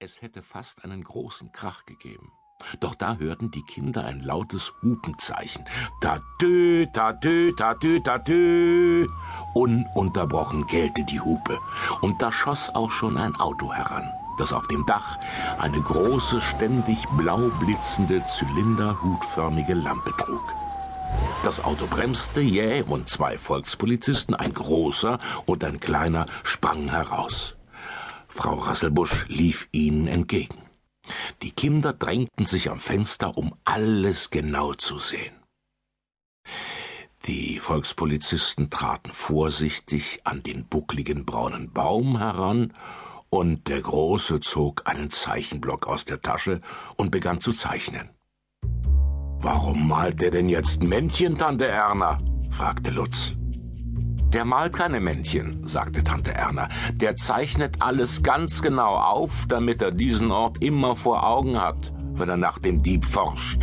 [0.00, 2.30] Es hätte fast einen großen Krach gegeben.
[2.78, 5.64] Doch da hörten die Kinder ein lautes Hupenzeichen.
[6.00, 9.08] Tatü, tatü, tatü, tatü.
[9.54, 11.58] Ununterbrochen gellte die Hupe.
[12.00, 14.08] Und da schoss auch schon ein Auto heran,
[14.38, 15.18] das auf dem Dach
[15.58, 20.54] eine große, ständig blau blitzende, zylinderhutförmige Lampe trug.
[21.42, 27.56] Das Auto bremste jäh und zwei Volkspolizisten, ein großer und ein kleiner, sprangen heraus.
[28.38, 30.62] Frau Rasselbusch lief ihnen entgegen.
[31.42, 35.34] Die Kinder drängten sich am Fenster, um alles genau zu sehen.
[37.26, 42.74] Die Volkspolizisten traten vorsichtig an den buckligen braunen Baum heran,
[43.28, 46.60] und der Große zog einen Zeichenblock aus der Tasche
[46.94, 48.10] und begann zu zeichnen.
[49.40, 52.18] Warum malt er denn jetzt Männchen, Tante Erna?
[52.50, 53.37] fragte Lutz.
[54.32, 56.68] Der malt keine Männchen, sagte Tante Erna.
[56.92, 62.28] Der zeichnet alles ganz genau auf, damit er diesen Ort immer vor Augen hat, wenn
[62.28, 63.62] er nach dem Dieb forscht.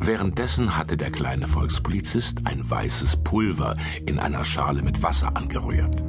[0.00, 6.02] Währenddessen hatte der kleine Volkspolizist ein weißes Pulver in einer Schale mit Wasser angerührt.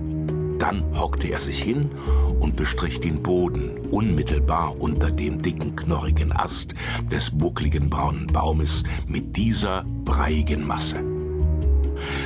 [0.60, 1.92] Dann hockte er sich hin
[2.40, 6.74] und bestrich den Boden unmittelbar unter dem dicken, knorrigen Ast
[7.12, 11.15] des buckligen braunen Baumes mit dieser breiigen Masse.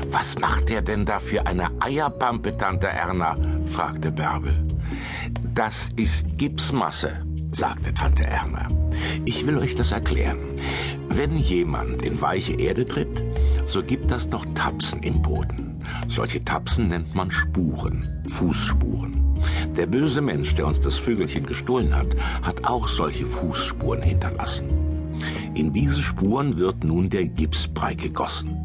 [0.10, 3.36] Was macht er denn da für eine Eierpampe, Tante Erna?
[3.68, 4.56] fragte Bärbel.
[5.54, 8.70] Das ist Gipsmasse, sagte Tante Erna.
[9.26, 10.40] Ich will euch das erklären.
[11.10, 13.24] Wenn jemand in weiche Erde tritt,
[13.66, 15.82] so gibt das doch Tapsen im Boden.
[16.08, 19.36] Solche Tapsen nennt man Spuren, Fußspuren.
[19.78, 24.68] Der böse Mensch, der uns das Vögelchen gestohlen hat, hat auch solche Fußspuren hinterlassen.
[25.56, 28.56] In diese Spuren wird nun der Gipsbrei gegossen.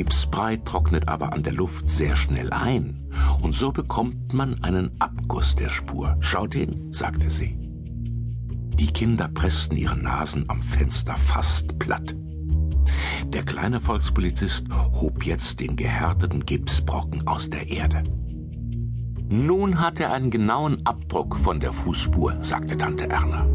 [0.00, 3.06] Gipsbrei trocknet aber an der Luft sehr schnell ein,
[3.42, 6.16] und so bekommt man einen Abguss der Spur.
[6.20, 7.58] Schaut hin, sagte sie.
[8.78, 12.16] Die Kinder pressten ihre Nasen am Fenster fast platt.
[13.26, 18.02] Der kleine Volkspolizist hob jetzt den gehärteten Gipsbrocken aus der Erde.
[19.28, 23.46] Nun hat er einen genauen Abdruck von der Fußspur, sagte Tante Erna.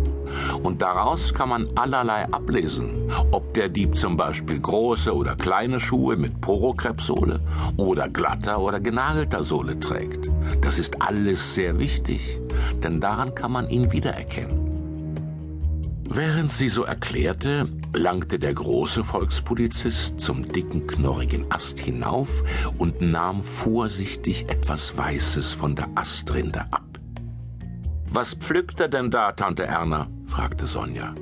[0.65, 6.17] Und daraus kann man allerlei ablesen, ob der Dieb zum Beispiel große oder kleine Schuhe
[6.17, 7.39] mit Porokrebssohle
[7.77, 10.27] oder glatter oder genagelter Sohle trägt.
[10.61, 12.39] Das ist alles sehr wichtig,
[12.83, 15.21] denn daran kann man ihn wiedererkennen.
[16.09, 22.43] Während sie so erklärte, langte der große Volkspolizist zum dicken, knorrigen Ast hinauf
[22.79, 26.81] und nahm vorsichtig etwas Weißes von der Astrinde ab.
[28.07, 30.07] Was pflückt er denn da, Tante Erna?
[30.35, 31.15] Fragte Sonja.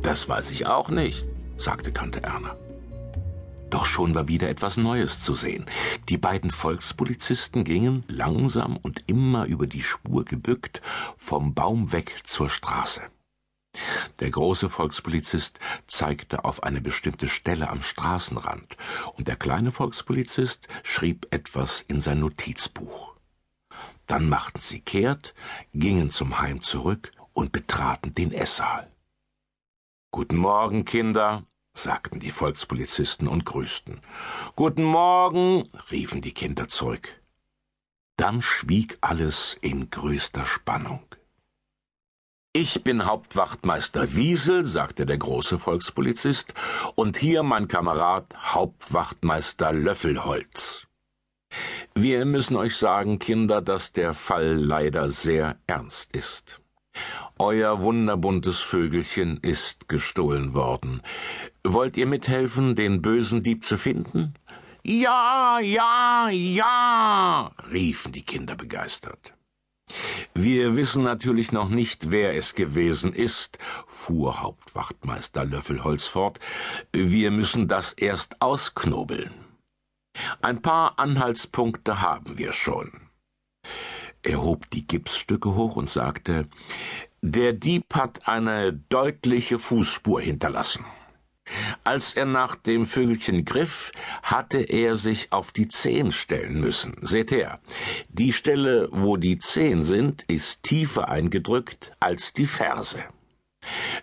[0.00, 1.28] Das weiß ich auch nicht,
[1.58, 2.56] sagte Tante Erna.
[3.68, 5.66] Doch schon war wieder etwas Neues zu sehen.
[6.08, 10.80] Die beiden Volkspolizisten gingen langsam und immer über die Spur gebückt
[11.18, 13.02] vom Baum weg zur Straße.
[14.20, 18.78] Der große Volkspolizist zeigte auf eine bestimmte Stelle am Straßenrand,
[19.12, 23.14] und der kleine Volkspolizist schrieb etwas in sein Notizbuch.
[24.06, 25.34] Dann machten sie kehrt,
[25.74, 28.90] gingen zum Heim zurück und betraten den Esssaal.
[30.10, 31.44] Guten Morgen, Kinder,
[31.74, 34.00] sagten die Volkspolizisten und grüßten.
[34.56, 37.22] Guten Morgen, riefen die Kinder zurück.
[38.16, 41.02] Dann schwieg alles in größter Spannung.
[42.54, 46.52] Ich bin Hauptwachtmeister Wiesel, sagte der große Volkspolizist,
[46.94, 50.86] und hier mein Kamerad Hauptwachtmeister Löffelholz.
[51.94, 56.61] Wir müssen euch sagen, Kinder, dass der Fall leider sehr ernst ist.
[57.38, 61.02] Euer wunderbuntes Vögelchen ist gestohlen worden.
[61.64, 64.34] Wollt ihr mithelfen, den bösen Dieb zu finden?
[64.84, 69.32] Ja, ja, ja, riefen die Kinder begeistert.
[70.34, 76.40] Wir wissen natürlich noch nicht, wer es gewesen ist, fuhr Hauptwachtmeister Löffelholz fort.
[76.92, 79.34] Wir müssen das erst ausknobeln.
[80.40, 83.01] Ein paar Anhaltspunkte haben wir schon.
[84.22, 86.48] Er hob die Gipsstücke hoch und sagte,
[87.22, 90.84] der Dieb hat eine deutliche Fußspur hinterlassen.
[91.82, 93.90] Als er nach dem Vögelchen griff,
[94.22, 96.94] hatte er sich auf die Zehen stellen müssen.
[97.00, 97.60] Seht her,
[98.08, 103.00] die Stelle, wo die Zehen sind, ist tiefer eingedrückt als die Ferse.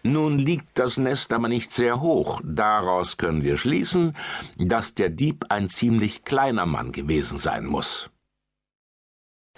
[0.04, 2.42] Nun liegt das Nest aber nicht sehr hoch.
[2.44, 4.16] Daraus können wir schließen,
[4.58, 8.10] dass der Dieb ein ziemlich kleiner Mann gewesen sein muss.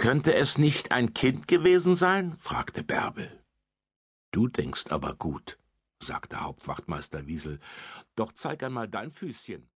[0.02, 2.36] Könnte es nicht ein Kind gewesen sein?
[2.36, 3.40] fragte Bärbel.
[4.32, 5.60] Du denkst aber gut,
[6.02, 7.60] sagte Hauptwachtmeister Wiesel.
[8.16, 9.70] Doch zeig einmal dein Füßchen.